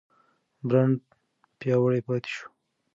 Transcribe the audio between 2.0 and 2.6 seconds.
پاتې شو.